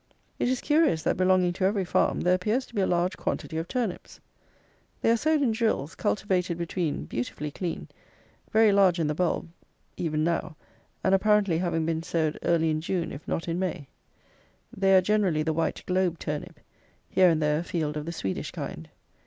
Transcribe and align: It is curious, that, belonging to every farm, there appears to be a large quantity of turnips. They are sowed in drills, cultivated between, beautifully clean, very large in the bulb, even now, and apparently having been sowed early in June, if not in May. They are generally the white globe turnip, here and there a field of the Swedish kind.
It 0.39 0.47
is 0.49 0.61
curious, 0.61 1.03
that, 1.03 1.15
belonging 1.15 1.53
to 1.53 1.63
every 1.63 1.85
farm, 1.85 2.21
there 2.21 2.33
appears 2.33 2.65
to 2.65 2.73
be 2.73 2.81
a 2.81 2.87
large 2.87 3.17
quantity 3.17 3.55
of 3.59 3.67
turnips. 3.67 4.19
They 4.99 5.11
are 5.11 5.15
sowed 5.15 5.43
in 5.43 5.51
drills, 5.51 5.93
cultivated 5.93 6.57
between, 6.57 7.05
beautifully 7.05 7.51
clean, 7.51 7.87
very 8.51 8.71
large 8.71 8.99
in 8.99 9.05
the 9.05 9.13
bulb, 9.13 9.49
even 9.97 10.23
now, 10.23 10.55
and 11.03 11.13
apparently 11.13 11.59
having 11.59 11.85
been 11.85 12.01
sowed 12.01 12.39
early 12.41 12.71
in 12.71 12.81
June, 12.81 13.11
if 13.11 13.27
not 13.27 13.47
in 13.47 13.59
May. 13.59 13.89
They 14.75 14.95
are 14.97 15.01
generally 15.01 15.43
the 15.43 15.53
white 15.53 15.83
globe 15.85 16.17
turnip, 16.17 16.59
here 17.07 17.29
and 17.29 17.39
there 17.39 17.59
a 17.59 17.63
field 17.63 17.95
of 17.95 18.07
the 18.07 18.11
Swedish 18.11 18.49
kind. 18.49 18.89